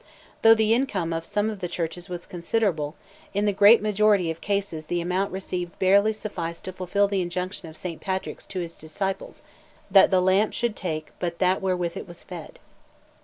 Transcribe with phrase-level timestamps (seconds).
[0.41, 2.95] Though the income of some of the churches was considerable,
[3.35, 7.69] in the great majority of cases the amount received barely sufficed to fulfil the injunction
[7.69, 8.01] of St.
[8.01, 9.43] Patrick to his disciples,
[9.91, 12.57] that "the lamp should take but that wherewith it was fed."